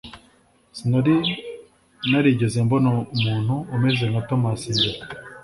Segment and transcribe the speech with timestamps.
[0.77, 1.15] Sinari
[2.09, 4.99] narigeze mbona umuntu umeze nka Tomasi mbere.